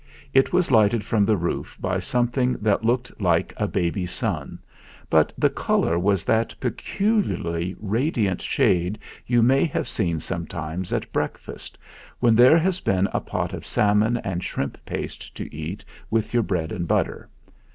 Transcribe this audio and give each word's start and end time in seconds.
It 0.33 0.51
was 0.51 0.71
lighted 0.71 1.05
from 1.05 1.25
the 1.25 1.37
roof 1.37 1.77
by 1.79 1.99
something 1.99 2.53
that 2.53 2.83
looked 2.83 3.21
like 3.21 3.53
a 3.55 3.67
baby 3.67 4.07
sun; 4.07 4.57
but 5.11 5.31
the 5.37 5.51
colour 5.51 5.99
was 5.99 6.23
that 6.25 6.55
pecul 6.59 7.21
iarly 7.21 7.75
radiant 7.79 8.41
shade 8.41 8.97
you 9.27 9.43
may 9.43 9.63
have 9.65 9.87
seen 9.87 10.19
some 10.19 10.47
times 10.47 10.91
at 10.91 11.13
breakfast 11.13 11.77
when 12.19 12.33
there 12.33 12.57
has 12.57 12.79
been 12.79 13.07
a 13.13 13.19
pot 13.19 13.53
of 13.53 13.63
salmon 13.63 14.17
and 14.23 14.43
shrimp 14.43 14.83
paste 14.87 15.35
to 15.37 15.55
eat 15.55 15.85
with 16.09 16.33
your 16.33 16.41
bread 16.41 16.71
and 16.71 16.87
butter. 16.87 17.29